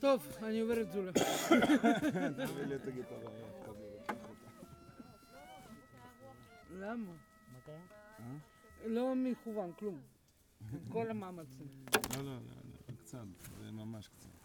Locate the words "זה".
13.60-13.70